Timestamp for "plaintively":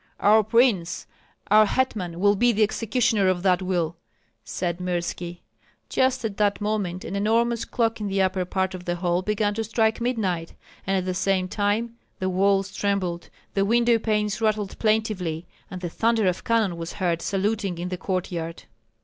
14.79-15.45